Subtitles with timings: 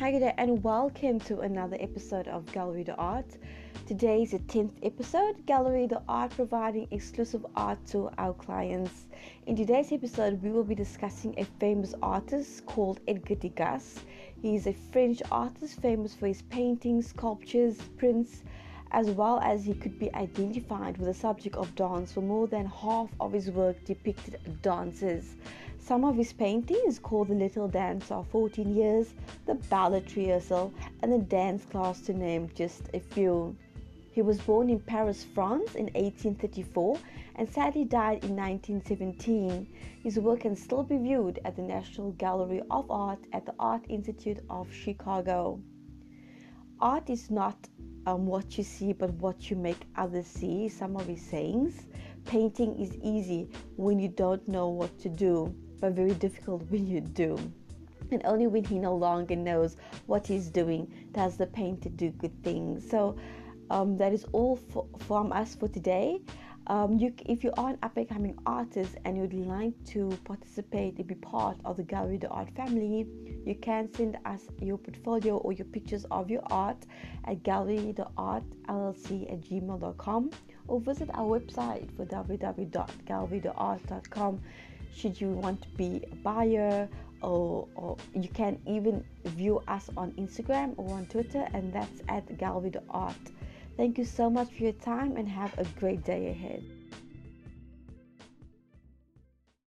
[0.00, 3.36] Hi there, and welcome to another episode of Gallery De Art.
[3.86, 9.04] Today is the 10th episode, Gallery De Art providing exclusive art to our clients.
[9.44, 14.00] In today's episode, we will be discussing a famous artist called Edgar Degas.
[14.40, 18.42] He is a French artist famous for his paintings, sculptures, prints,
[18.92, 22.66] as well as he could be identified with the subject of dance for more than
[22.66, 25.36] half of his work depicted dances.
[25.78, 29.14] Some of his paintings, called The Little Dance of 14 Years,
[29.46, 30.72] The Ballet Rehearsal,
[31.02, 33.56] and The Dance Class, to name just a few.
[34.12, 36.98] He was born in Paris, France in 1834
[37.36, 39.66] and sadly died in 1917.
[40.02, 43.84] His work can still be viewed at the National Gallery of Art at the Art
[43.88, 45.60] Institute of Chicago.
[46.80, 47.68] Art is not
[48.06, 50.68] um, what you see, but what you make others see.
[50.68, 51.86] Some of his sayings.
[52.26, 57.00] Painting is easy when you don't know what to do, but very difficult when you
[57.00, 57.36] do.
[58.12, 59.76] And only when he no longer knows
[60.06, 62.88] what he's doing does the painter do good things.
[62.88, 63.16] So
[63.70, 66.20] um, that is all for, from us for today.
[66.70, 70.98] Um, you, if you are an up and coming artist and you'd like to participate
[70.98, 73.08] and be part of the Gallery De Art family,
[73.44, 76.86] you can send us your portfolio or your pictures of your art
[77.24, 80.30] at gallerytheartllc at gmail.com
[80.68, 84.40] or visit our website for www.gallerytheart.com
[84.94, 86.88] should you want to be a buyer
[87.20, 92.38] or, or you can even view us on Instagram or on Twitter and that's at
[92.38, 93.16] Gallery De Art.
[93.80, 96.62] Thank you so much for your time and have a great day ahead.